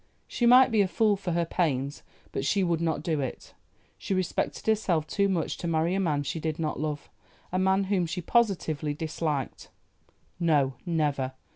[0.27, 2.01] She might be a fool for her pains,
[2.31, 3.53] but she would not do it.
[3.99, 7.07] She respected herself too much to marry a man she did not love;
[7.51, 9.69] a man whom she positively disliked.
[10.39, 11.33] "No, never!"